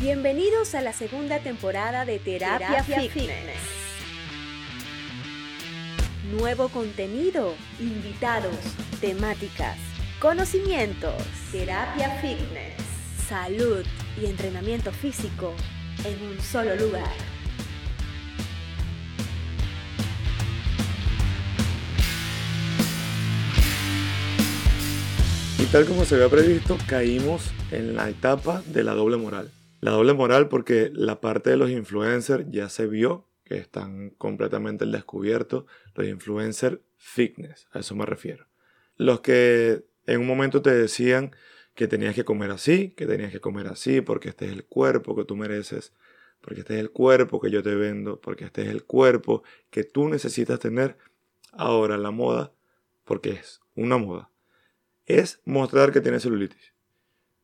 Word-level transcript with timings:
Bienvenidos 0.00 0.74
a 0.74 0.80
la 0.80 0.94
segunda 0.94 1.40
temporada 1.40 2.06
de 2.06 2.18
Terapia, 2.18 2.82
Fitness. 2.82 3.36
Nuevo 6.32 6.70
contenido, 6.70 7.52
invitados, 7.78 8.56
temáticas, 9.02 9.76
conocimientos, 10.18 11.12
terapia 11.52 12.18
fitness, 12.22 12.76
salud 13.28 13.84
y 14.18 14.24
entrenamiento 14.24 14.90
físico 14.90 15.52
en 16.06 16.30
un 16.30 16.40
solo 16.40 16.74
lugar. 16.76 17.12
Y 25.58 25.64
tal 25.66 25.84
como 25.84 26.06
se 26.06 26.14
había 26.14 26.30
previsto, 26.30 26.78
caímos 26.86 27.50
en 27.70 27.96
la 27.96 28.08
etapa 28.08 28.62
de 28.64 28.82
la 28.82 28.94
doble 28.94 29.18
moral. 29.18 29.50
La 29.80 29.92
doble 29.92 30.12
moral 30.12 30.48
porque 30.48 30.90
la 30.92 31.20
parte 31.20 31.50
de 31.50 31.56
los 31.56 31.70
influencers 31.70 32.46
ya 32.50 32.68
se 32.68 32.86
vio 32.86 33.26
que 33.44 33.56
están 33.56 34.10
completamente 34.10 34.84
al 34.84 34.92
descubierto, 34.92 35.66
los 35.94 36.06
influencers 36.06 36.78
fitness, 36.96 37.66
a 37.72 37.80
eso 37.80 37.96
me 37.96 38.06
refiero. 38.06 38.46
Los 38.96 39.22
que 39.22 39.84
en 40.06 40.20
un 40.20 40.26
momento 40.26 40.62
te 40.62 40.72
decían 40.72 41.34
que 41.74 41.88
tenías 41.88 42.14
que 42.14 42.24
comer 42.24 42.50
así, 42.50 42.90
que 42.90 43.06
tenías 43.06 43.32
que 43.32 43.40
comer 43.40 43.66
así, 43.66 44.02
porque 44.02 44.28
este 44.28 44.46
es 44.46 44.52
el 44.52 44.64
cuerpo 44.64 45.16
que 45.16 45.24
tú 45.24 45.34
mereces, 45.34 45.92
porque 46.40 46.60
este 46.60 46.74
es 46.74 46.80
el 46.80 46.90
cuerpo 46.90 47.40
que 47.40 47.50
yo 47.50 47.62
te 47.62 47.74
vendo, 47.74 48.20
porque 48.20 48.44
este 48.44 48.62
es 48.62 48.68
el 48.68 48.84
cuerpo 48.84 49.42
que 49.70 49.82
tú 49.82 50.08
necesitas 50.08 50.58
tener. 50.60 50.96
Ahora 51.52 51.96
la 51.96 52.10
moda, 52.10 52.52
porque 53.04 53.30
es 53.30 53.60
una 53.74 53.96
moda, 53.96 54.30
es 55.06 55.40
mostrar 55.44 55.90
que 55.90 56.00
tienes 56.00 56.22
celulitis, 56.22 56.72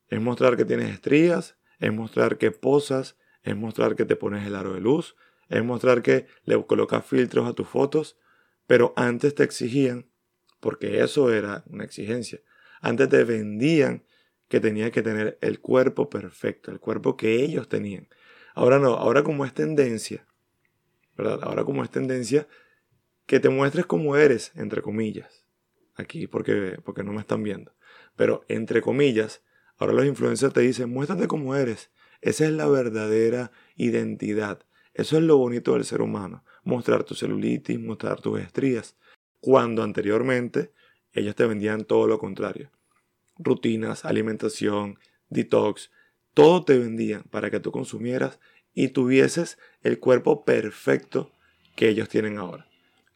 es 0.09 0.21
mostrar 0.21 0.57
que 0.57 0.65
tienes 0.65 0.91
estrías, 0.93 1.57
es 1.79 1.93
mostrar 1.93 2.39
que 2.39 2.51
posas, 2.51 3.17
es 3.43 3.57
mostrar 3.57 3.97
que 3.97 4.05
te 4.05 4.17
pones 4.17 4.47
el 4.47 4.55
aro 4.55 4.75
de 4.75 4.81
luz, 4.81 5.17
es 5.49 5.63
mostrar 5.65 6.03
que 6.03 6.27
le 6.45 6.65
colocas 6.67 7.05
filtros 7.05 7.49
a 7.49 7.53
tus 7.53 7.69
fotos, 7.69 8.19
pero 8.67 8.93
antes 8.97 9.35
te 9.35 9.45
exigían, 9.45 10.11
porque 10.61 11.03
eso 11.03 11.33
era 11.33 11.65
una 11.67 11.85
exigencia, 11.85 12.41
antes 12.81 13.09
te 13.09 13.25
vendían 13.25 14.05
que 14.49 14.61
tenías 14.61 14.91
que 14.91 15.03
tener 15.03 15.39
el 15.41 15.61
cuerpo 15.61 16.09
perfecto, 16.09 16.71
el 16.71 16.81
cuerpo 16.81 17.17
que 17.17 17.43
ellos 17.43 17.69
tenían. 17.69 18.09
Ahora 18.55 18.79
no, 18.79 18.95
ahora 18.95 19.23
como 19.23 19.45
es 19.45 19.53
tendencia, 19.53 20.27
¿verdad? 21.17 21.41
Ahora 21.43 21.65
como 21.65 21.83
es 21.83 21.91
tendencia 21.91 22.47
que 23.27 23.41
te 23.41 23.49
muestres 23.49 23.87
como 23.87 24.17
eres, 24.17 24.53
entre 24.55 24.83
comillas, 24.83 25.45
aquí 25.95 26.27
porque, 26.27 26.79
porque 26.85 27.03
no 27.03 27.13
me 27.13 27.21
están 27.21 27.43
viendo, 27.43 27.75
pero 28.15 28.45
entre 28.49 28.81
comillas, 28.83 29.43
Ahora 29.79 29.93
los 29.93 30.07
influencers 30.07 30.55
te 30.55 30.61
dicen, 30.61 30.91
muéstrate 30.91 31.29
como 31.29 31.55
eres. 31.55 31.91
Esa 32.23 32.47
es 32.47 32.53
la 32.53 32.67
verdadera 32.67 33.53
identidad. 33.77 34.61
Eso 34.95 35.19
es 35.19 35.23
lo 35.23 35.37
bonito 35.37 35.75
del 35.75 35.85
ser 35.85 36.01
humano. 36.01 36.45
Mostrar 36.65 37.05
tu 37.05 37.15
celulitis, 37.15 37.79
mostrar 37.79 38.21
tus 38.21 38.41
estrías. 38.41 38.97
Cuando 39.41 39.83
anteriormente 39.83 40.73
ellos 41.13 41.35
te 41.35 41.47
vendían 41.47 41.85
todo 41.85 42.07
lo 42.07 42.19
contrario. 42.19 42.71
Rutinas, 43.39 44.07
alimentación, 44.07 44.99
detox, 45.29 45.91
todo 46.33 46.65
te 46.65 46.79
vendían 46.79 47.25
para 47.25 47.51
que 47.51 47.61
tú 47.61 47.71
consumieras 47.71 48.41
y 48.73 48.89
tuvieses 48.89 49.59
el 49.83 49.99
cuerpo 49.99 50.45
perfecto 50.45 51.33
que 51.75 51.91
ellos 51.91 52.09
tienen 52.09 52.39
ahora. 52.39 52.67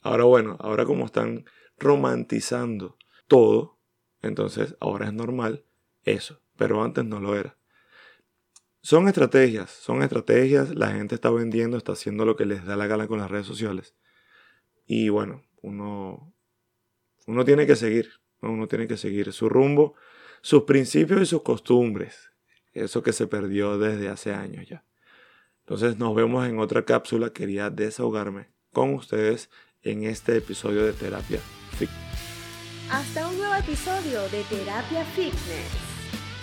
Ahora 0.01 0.25
bueno, 0.25 0.57
ahora 0.59 0.85
como 0.85 1.05
están 1.05 1.45
romantizando 1.79 2.97
todo, 3.27 3.79
entonces 4.21 4.75
ahora 4.79 5.07
es 5.07 5.13
normal 5.13 5.65
eso 6.03 6.41
pero 6.61 6.83
antes 6.83 7.03
no 7.03 7.19
lo 7.19 7.35
era. 7.35 7.57
Son 8.83 9.07
estrategias, 9.07 9.71
son 9.71 10.03
estrategias, 10.03 10.75
la 10.75 10.91
gente 10.91 11.15
está 11.15 11.31
vendiendo, 11.31 11.75
está 11.75 11.93
haciendo 11.93 12.23
lo 12.23 12.35
que 12.35 12.45
les 12.45 12.63
da 12.65 12.75
la 12.75 12.85
gana 12.85 13.07
con 13.07 13.17
las 13.17 13.31
redes 13.31 13.47
sociales. 13.47 13.95
Y 14.85 15.09
bueno, 15.09 15.41
uno, 15.63 16.35
uno 17.25 17.45
tiene 17.45 17.65
que 17.65 17.75
seguir, 17.75 18.11
uno 18.41 18.67
tiene 18.67 18.87
que 18.87 18.95
seguir 18.95 19.33
su 19.33 19.49
rumbo, 19.49 19.95
sus 20.43 20.65
principios 20.65 21.23
y 21.23 21.25
sus 21.25 21.41
costumbres, 21.41 22.29
eso 22.73 23.01
que 23.01 23.11
se 23.11 23.25
perdió 23.25 23.79
desde 23.79 24.09
hace 24.09 24.31
años 24.31 24.69
ya. 24.69 24.85
Entonces 25.61 25.97
nos 25.97 26.13
vemos 26.13 26.47
en 26.47 26.59
otra 26.59 26.85
cápsula, 26.85 27.33
quería 27.33 27.71
desahogarme 27.71 28.51
con 28.71 28.93
ustedes 28.93 29.49
en 29.81 30.03
este 30.03 30.37
episodio 30.37 30.85
de 30.85 30.93
Terapia 30.93 31.39
Fitness. 31.71 32.91
Hasta 32.91 33.27
un 33.27 33.35
nuevo 33.39 33.55
episodio 33.55 34.21
de 34.29 34.43
Terapia 34.43 35.03
Fitness. 35.05 35.90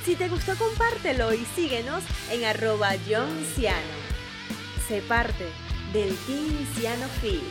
Si 0.09 0.17
te 0.17 0.31
gustó, 0.31 0.57
compártelo 0.57 1.35
y 1.35 1.45
síguenos 1.55 2.03
en 2.31 2.43
arroba 2.47 2.93
John 3.07 3.29
Sé 4.89 5.03
parte 5.03 5.53
del 5.93 6.17
Team 6.25 6.67
Ciano 6.75 7.07
Fit. 7.21 7.43